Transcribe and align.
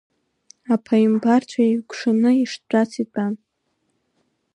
Аԥааимбарцәа 0.73 1.61
еикәшаны 1.67 2.31
иштәац 2.41 2.91
итәан. 3.03 3.33